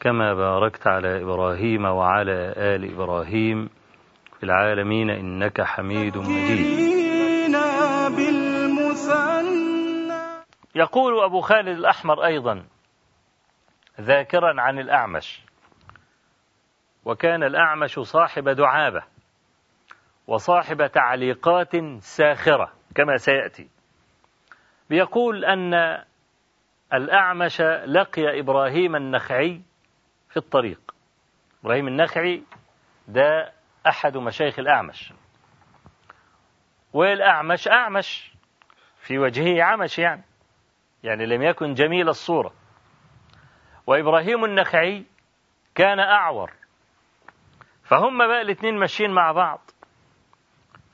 [0.00, 3.68] كما باركت على إبراهيم وعلى آل إبراهيم
[4.38, 6.80] في العالمين إنك حميد مجيد.
[10.74, 12.64] يقول أبو خالد الأحمر أيضا
[14.00, 15.42] ذاكرا عن الأعمش
[17.04, 19.02] وكان الأعمش صاحب دعابة
[20.26, 23.68] وصاحب تعليقات ساخرة كما سيأتي.
[24.90, 25.74] بيقول أن
[26.94, 29.62] الأعمش لقي إبراهيم النخعي
[30.30, 30.80] في الطريق.
[31.64, 32.42] إبراهيم النخعي
[33.08, 33.52] ده
[33.86, 35.12] أحد مشايخ الأعمش.
[36.92, 38.32] والأعمش أعمش
[39.00, 40.22] في وجهه عمش يعني
[41.02, 42.52] يعني لم يكن جميل الصورة.
[43.86, 45.04] وإبراهيم النخعي
[45.74, 46.52] كان أعور.
[47.84, 49.60] فهم بقى الاثنين ماشيين مع بعض.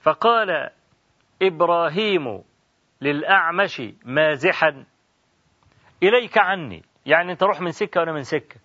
[0.01, 0.71] فقال
[1.43, 2.43] إبراهيم
[3.01, 4.85] للأعمش مازحا
[6.03, 6.83] إليك عني.
[7.07, 8.61] يعني أنت روح من سكة وأنا من سكة.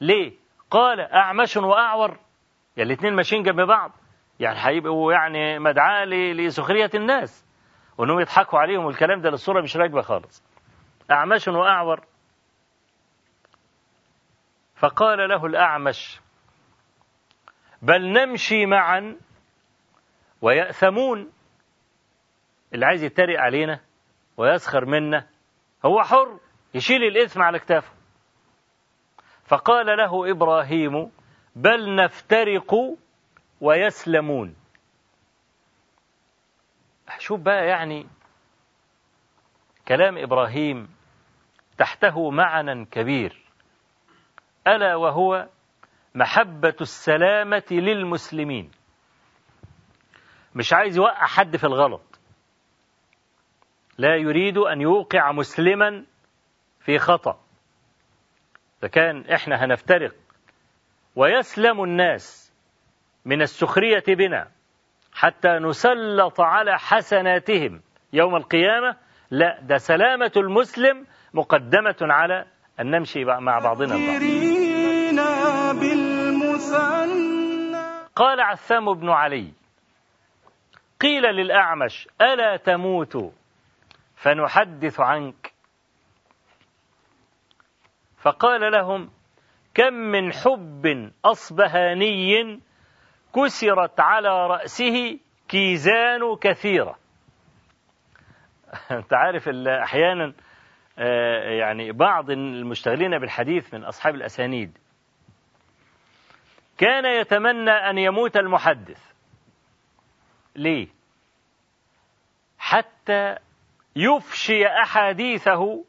[0.00, 0.32] ليه؟
[0.70, 2.18] قال أعمش وأعور.
[2.76, 3.92] يعني الاثنين ماشيين جنب بعض.
[4.40, 7.46] يعني هيبقوا يعني مدعاة لسخرية الناس.
[7.98, 10.42] وإنهم يضحكوا عليهم والكلام ده للصورة مش راكبة خالص.
[11.10, 12.04] أعمش وأعور.
[14.76, 16.20] فقال له الأعمش
[17.82, 19.16] بل نمشي معا
[20.42, 21.32] ويأثمون.
[22.74, 23.80] اللي عايز يتريق علينا
[24.36, 25.26] ويسخر منا
[25.84, 26.38] هو حر
[26.74, 27.92] يشيل الإثم على كتافه.
[29.44, 31.10] فقال له إبراهيم
[31.56, 32.74] بل نفترق
[33.60, 34.56] ويسلمون.
[37.18, 38.06] شوف بقى يعني
[39.88, 40.88] كلام إبراهيم
[41.78, 43.44] تحته معنى كبير.
[44.66, 45.48] ألا وهو
[46.14, 48.70] محبة السلامة للمسلمين.
[50.54, 52.20] مش عايز يوقع حد في الغلط.
[53.98, 56.04] لا يريد أن يوقع مسلما
[56.80, 57.43] في خطأ.
[58.84, 60.12] فكان إحنا هنفترق.
[61.16, 62.52] ويسلم الناس
[63.24, 64.48] من السخرية بنا
[65.12, 67.80] حتى نسلط على حسناتهم
[68.12, 68.96] يوم القيامة.
[69.30, 72.44] لا ده سلامة المسلم مقدمة على
[72.80, 74.22] أن نمشي مع بعضنا البعض
[78.16, 79.52] قال عثام بن علي
[81.00, 83.32] قيل للأعمش ألا تموت
[84.16, 85.43] فنحدث عنك.
[88.24, 89.10] فقال لهم
[89.74, 92.60] كم من حب أصبهاني
[93.34, 95.18] كسرت على رأسه
[95.48, 96.98] كيزان كثيرة.
[98.90, 100.32] أنت عارف أحيانا
[101.58, 104.78] يعني بعض المشتغلين بالحديث من أصحاب الأسانيد.
[106.78, 109.12] كان يتمنى أن يموت المحدث.
[110.56, 110.88] ليه؟
[112.58, 113.36] حتى
[113.96, 115.84] يفشي أحاديثه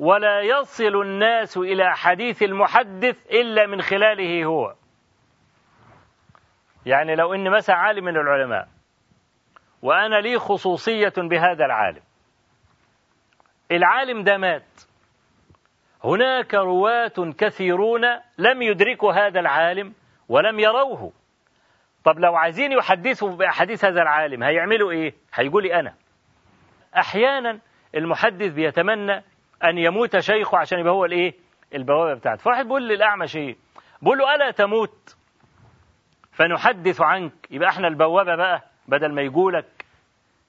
[0.00, 4.74] ولا يصل الناس إلى حديث المحدث إلا من خلاله هو.
[6.86, 8.68] يعني لو إن مثلا عالم من العلماء
[9.82, 12.02] وأنا لي خصوصية بهذا العالم.
[13.72, 14.80] العالم ده مات.
[16.04, 18.00] هناك رواة كثيرون
[18.38, 19.94] لم يدركوا هذا العالم
[20.28, 21.12] ولم يروه.
[22.04, 25.94] طب لو عايزين يحدثوا بأحاديث هذا العالم هيعملوا إيه؟ هيقول لي أنا.
[26.96, 27.58] أحيانا
[27.94, 29.22] المحدث بيتمنى
[29.64, 31.34] أن يموت شيخه عشان يبقى هو الإيه؟
[31.74, 32.42] البوابة بتاعته.
[32.42, 33.56] فواحد بيقول للأعمش إيه؟
[34.02, 35.16] بيقول له ألا تموت؟
[36.32, 37.32] فنحدث عنك.
[37.50, 39.84] يبقى إحنا البوابة بقى بدل ما يقولك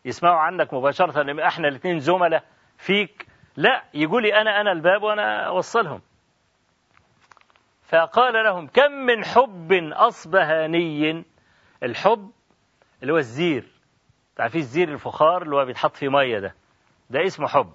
[0.05, 2.43] يسمعوا عنك مباشرة إحنا الاثنين زملاء
[2.77, 3.27] فيك
[3.57, 6.01] لا يقول لي أنا أنا الباب وأنا أوصلهم.
[7.83, 11.23] فقال لهم كم من حب أصبهاني
[11.83, 12.31] الحب
[13.01, 13.63] اللي هو الزير.
[14.35, 16.55] تعرفين الزير الفخار اللي هو بيتحط فيه مية ده؟
[17.09, 17.73] ده اسمه حب.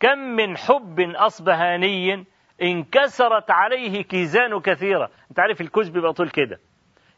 [0.00, 2.24] كم من حب أصبهاني
[2.62, 5.10] انكسرت عليه كيزان كثيرة.
[5.30, 6.60] أنت عارف الكوز بيبقى طول كده.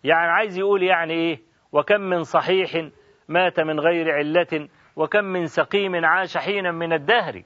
[0.05, 1.41] يعني عايز يقول يعني إيه؟
[1.73, 2.89] وكم من صحيح
[3.29, 7.43] مات من غير علة وكم من سقيم عاش حينا من الدهر.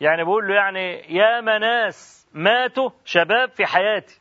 [0.00, 4.20] يعني بقول له يعني يا مناس ماتوا شباب في حياتي.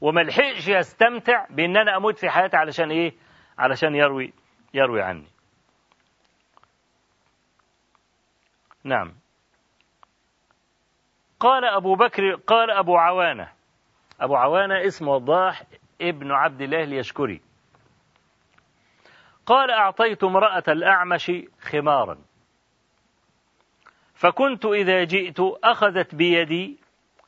[0.00, 3.12] وما لحقش يستمتع بإن أنا أموت في حياتي علشان إيه؟
[3.58, 4.32] علشان يروي
[4.74, 5.26] يروي عني.
[8.84, 9.19] نعم.
[11.40, 13.48] قال أبو بكر قال أبو عوانة.
[14.20, 15.62] أبو عوانة اسم وضاح
[16.00, 17.40] ابن عبد الله اليشكري.
[19.46, 22.18] قال أعطيت امرأة الأعمش خمارا.
[24.14, 26.78] فكنت إذا جئت أخذت بيدي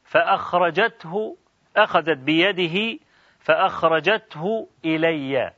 [0.05, 1.37] فأخرجته
[1.77, 2.99] أخذت بيده
[3.41, 5.53] فأخرجته إلي.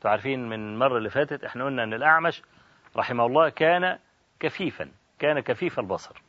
[0.00, 2.42] تعرفين من المرة اللي فاتت إحنا قلنا أن الأعمش
[2.96, 3.98] رحمه الله كان
[4.40, 6.22] كفيفا كان كفيف البصر.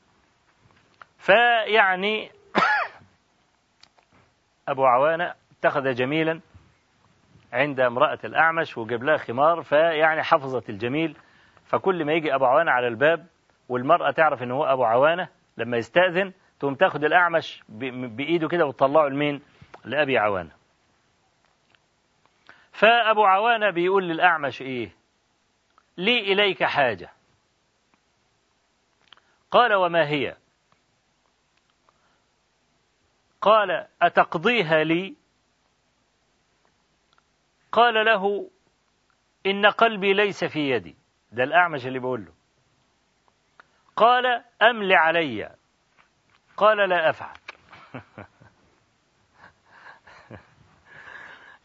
[1.21, 2.31] فيعني
[4.69, 6.41] أبو عوانة اتخذ جميلا
[7.53, 11.17] عند امرأة الأعمش وجاب لها خمار فيعني حفظت الجميل
[11.65, 13.27] فكل ما يجي أبو عوانة على الباب
[13.69, 15.27] والمرأة تعرف إن هو أبو عوانة
[15.57, 19.41] لما يستأذن تقوم تاخد الأعمش بإيده كده وتطلعه لمين؟
[19.85, 20.51] لأبي عوانة.
[22.71, 24.91] فأبو عوانة بيقول للأعمش إيه؟
[25.97, 27.09] لي إليك حاجة.
[29.51, 30.35] قال وما هي؟
[33.41, 35.15] قال أتقضيها لي؟
[37.71, 38.49] قال له
[39.45, 40.95] إن قلبي ليس في يدي.
[41.31, 42.31] ده الأعمش اللي بيقول له.
[43.95, 44.25] قال
[44.61, 45.55] أمل علي.
[46.57, 47.35] قال لا أفعل.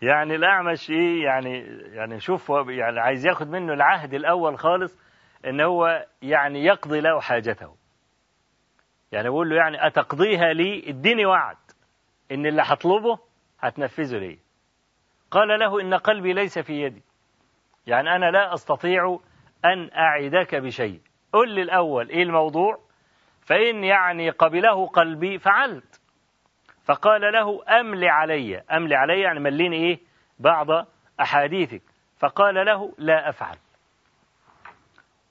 [0.02, 1.58] يعني الأعمش إيه؟ يعني
[1.94, 4.98] يعني شوف يعني عايز ياخد منه العهد الأول خالص
[5.46, 7.76] إن هو يعني يقضي له حاجته.
[9.16, 11.56] يعني بقول له يعني أتقضيها لي؟ اديني وعد.
[12.32, 13.18] إن اللي هطلبه
[13.60, 14.38] هتنفذه لي.
[15.30, 17.02] قال له إن قلبي ليس في يدي.
[17.86, 19.18] يعني أنا لا أستطيع
[19.64, 21.00] أن أعدك بشيء.
[21.32, 22.78] قل لي الأول إيه الموضوع؟
[23.46, 26.00] فإن يعني قبله قلبي فعلت.
[26.84, 28.58] فقال له أملي علي.
[28.58, 30.00] أملي علي يعني مليني إيه؟
[30.38, 30.66] بعض
[31.20, 31.82] أحاديثك.
[32.18, 33.56] فقال له لا أفعل.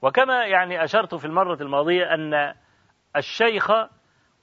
[0.01, 2.55] وكما يعني أشرت في المرة الماضية أن
[3.15, 3.71] الشيخ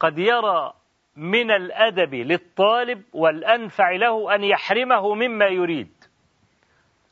[0.01, 0.73] قد يرى
[1.17, 6.05] من الأدب للطالب والأنفع له أن يحرمه مما يريد.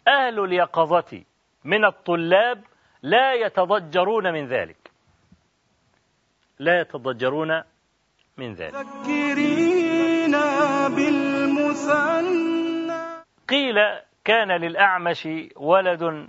[0.08, 1.24] أهل اليقظة
[1.64, 2.64] من الطلاب
[3.02, 4.90] لا يتضجرون من ذلك.
[6.58, 7.62] لا يتضجرون
[8.36, 8.86] من ذلك.
[13.48, 13.76] قيل
[14.24, 16.28] كان للأعمش ولد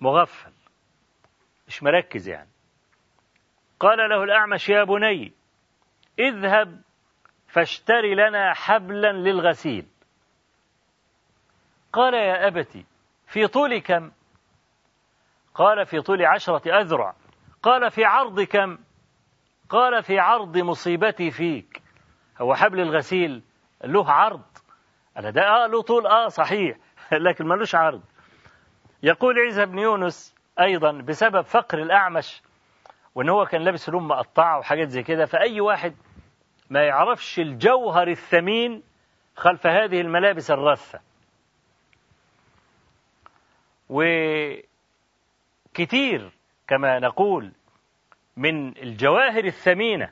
[0.00, 0.52] مغفل.
[1.68, 2.53] مش مركز يعني.
[3.84, 5.32] قال له الأعمش يا بني
[6.18, 6.80] اذهب
[7.48, 9.86] فاشتري لنا حبلا للغسيل.
[11.92, 12.86] قال يا أبتي
[13.26, 14.10] في طول كم؟
[15.54, 17.14] قال في طول عشرة أذرع.
[17.62, 18.78] قال في عرض كم؟
[19.68, 21.82] قال في عرض مصيبتي فيك.
[22.40, 23.42] هو حبل الغسيل
[23.84, 24.44] له عرض.
[25.16, 26.76] أنا ده آه له طول آه صحيح
[27.12, 28.02] لكن ملوش عرض.
[29.02, 32.42] يقول عيسى بن يونس أيضا بسبب فقر الأعمش
[33.14, 35.94] وإن هو كان لابس هدوم مقطعة وحاجات زي كده فأي واحد
[36.70, 38.82] ما يعرفش الجوهر الثمين
[39.36, 41.00] خلف هذه الملابس الرثة.
[45.70, 46.30] وكثير
[46.68, 47.52] كما نقول
[48.36, 50.10] من الجواهر الثمينة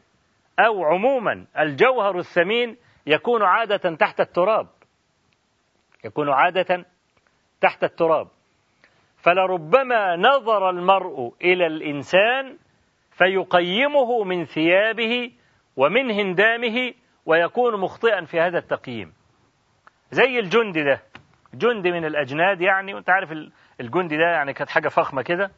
[0.59, 4.69] أو عموما الجوهر الثمين يكون عادة تحت التراب.
[6.05, 6.85] يكون عادة
[7.61, 8.29] تحت التراب.
[9.17, 12.59] فلربما نظر المرء إلى الإنسان
[13.13, 15.33] فيقيمه من ثيابه
[15.77, 16.95] ومن هندامه
[17.27, 19.13] ويكون مخطئا في هذا التقييم.
[20.11, 21.03] زي الجندي ده.
[21.55, 23.33] جندي من الأجناد يعني وأنت عارف
[23.81, 25.51] الجندي ده يعني كانت حاجة فخمة كده.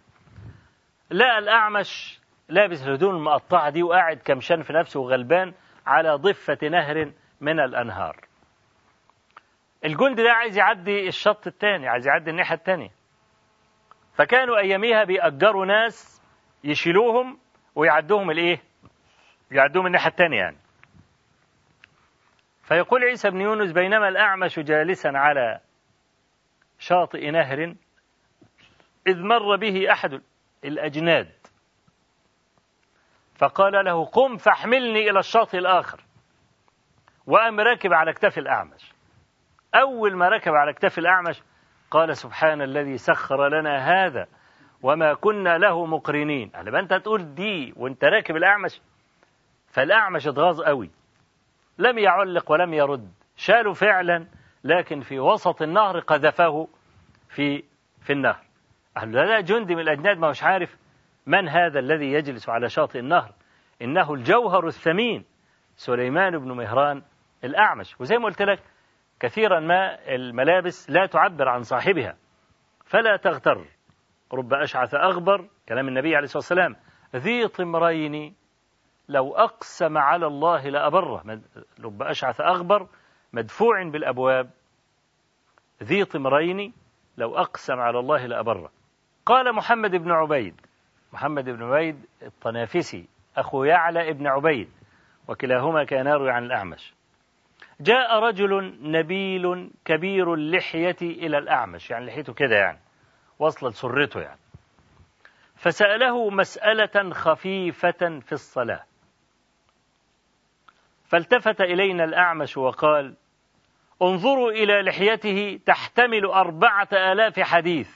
[1.11, 5.54] لا الأعمش لابس الهدوم المقطعة دي وقاعد كمشان في نفسه وغلبان
[5.87, 8.16] على ضفة نهر من الأنهار.
[9.84, 12.90] الجندي ده عايز يعدي الشط الثاني عايز يعدي الناحية الثانية
[14.14, 16.23] فكانوا أياميها بيأجروا ناس
[16.64, 17.38] يشيلوهم
[17.75, 18.62] ويعدوهم الإيه؟
[19.50, 20.57] يعدوهم الناحية الثانية يعني.
[22.62, 25.61] فيقول عيسى بن يونس بينما الأعمش جالسا على
[26.78, 27.75] شاطئ نهر
[29.07, 30.23] إذ مر به أحد
[30.64, 31.33] الأجناد.
[33.35, 36.00] فقال له قم فاحملني إلى الشاطئ الآخر.
[37.26, 38.93] وقام راكب على كتاف الأعمش.
[39.75, 41.43] أول ما ركب على كتاف الأعمش
[41.90, 44.26] قال سبحان الذي سخر لنا هذا.
[44.84, 46.48] وما كنا له مقرنين.
[46.48, 48.80] قال أنت تقول دي وانت راكب الأعمش
[49.66, 50.90] فالأعمش اتغاظ قوي.
[51.78, 53.12] لم يعلق ولم يرد.
[53.36, 54.26] شالوا فعلا
[54.64, 56.68] لكن في وسط النهر قذفه
[57.28, 57.62] في
[58.00, 58.40] في النهر.
[58.96, 60.76] قال لا لا جندي من الأجناد ما مش عارف
[61.26, 63.32] من هذا الذي يجلس على شاطئ النهر.
[63.82, 65.24] إنه الجوهر الثمين.
[65.76, 67.02] سليمان بن مهران
[67.44, 68.00] الأعمش.
[68.00, 68.58] وزي ما قلت لك
[69.20, 72.16] كثيرا ما الملابس لا تعبر عن صاحبها.
[72.84, 73.64] فلا تغتر.
[74.33, 76.76] رب أشعث أغبر كلام النبي عليه الصلاة والسلام
[77.16, 78.35] ذي طمرين
[79.09, 81.40] لو أقسم على الله لأبره.
[81.85, 82.88] رب أشعث أغبر
[83.33, 84.50] مدفوع بالأبواب
[85.83, 86.73] ذي طمرين
[87.16, 88.71] لو أقسم على الله لأبره.
[89.26, 90.61] قال محمد بن عبيد
[91.12, 94.69] محمد بن عبيد الطنافسي أخو يعلى ابن عبيد
[95.28, 96.95] وكلاهما كان يروي عن الأعمش.
[97.81, 102.78] جاء رجل نبيل كبير اللحية إلى الأعمش يعني لحيته كده يعني.
[103.38, 104.40] وصلت سرته يعني.
[105.56, 108.84] فسأله مسألة خفيفة في الصلاة.
[111.04, 113.14] فالتفت إلينا الأعمش وقال
[114.02, 117.90] انظروا إلى لحيته تحتمل أربعة آلاف حديث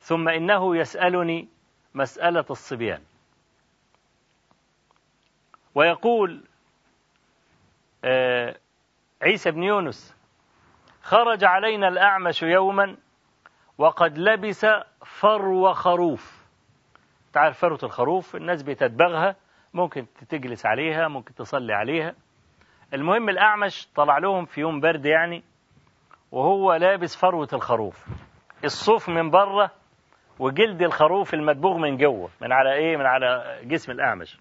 [0.00, 1.48] ثم إنه يسألني
[1.94, 3.02] مسألة الصبيان.
[5.74, 6.44] ويقول
[8.04, 8.56] آه
[9.22, 10.16] عيسى بن يونس
[11.02, 12.96] خرج علينا الأعمش يوما
[13.80, 14.66] وقد لبس
[15.20, 16.46] فرو خروف.
[17.32, 19.36] تعرف فروة الخروف؟ الناس بتدبغها
[19.74, 22.14] ممكن تجلس عليها ممكن تصلي عليها.
[22.94, 25.42] المهم الأعمش طلع لهم في يوم برد يعني
[26.32, 28.06] وهو لابس فروة الخروف.
[28.64, 29.70] الصوف من برة
[30.38, 34.40] وجلد الخروف المدبوغ من جوه من على إيه؟ من على جسم الأعمش.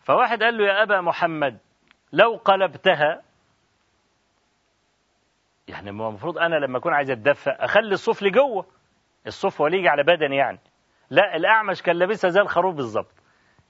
[0.00, 1.58] فواحد قال له يا أبا محمد
[2.12, 3.22] لو قلبتها
[5.68, 8.66] يعني المفروض أنا لما أكون عايز أتدفى أخلي الصوف لجوه
[9.26, 10.58] الصوف هو يجي على بدني يعني.
[11.10, 13.12] لا الأعمش كان لابسها زي الخروف بالظبط.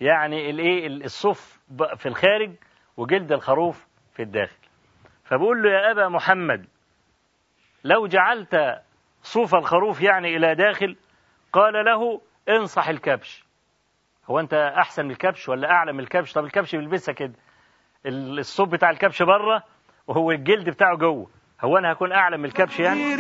[0.01, 1.61] يعني الايه الصوف
[1.97, 2.53] في الخارج
[2.97, 4.57] وجلد الخروف في الداخل.
[5.25, 6.67] فبقول له يا أبا محمد
[7.85, 8.83] لو جعلت
[9.23, 10.97] صوف الخروف يعني إلى داخل
[11.53, 13.45] قال له انصح الكبش.
[14.31, 17.35] هو أنت أحسن من الكبش ولا أعلى من الكبش؟ طب الكبش بيلبسها كده.
[18.07, 19.63] الصوف بتاع الكبش بره
[20.07, 21.31] وهو الجلد بتاعه جوه.
[21.61, 23.15] هو أنا هكون أعلى من الكبش يعني؟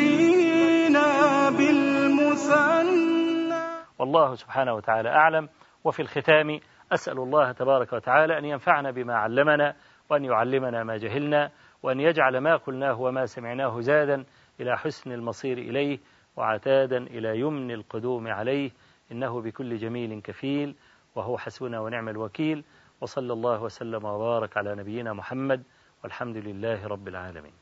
[3.99, 5.49] والله سبحانه وتعالى أعلم.
[5.85, 6.61] وفي الختام
[6.93, 9.75] أسأل الله تبارك وتعالى أن ينفعنا بما علمنا
[10.11, 11.51] وأن يعلمنا ما جهلنا
[11.83, 14.25] وأن يجعل ما قلناه وما سمعناه زادا
[14.61, 15.99] إلى حسن المصير إليه
[16.37, 18.71] وعتادا إلى يمن القدوم عليه.
[19.13, 20.77] إنه بكل جميل كفيل
[21.15, 22.65] وهو حسبنا ونعم الوكيل.
[23.01, 25.63] وصلى الله وسلم وبارك على نبينا محمد
[26.05, 27.53] والحمد لله رب العالمين.